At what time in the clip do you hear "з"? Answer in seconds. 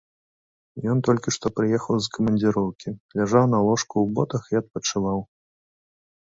2.05-2.11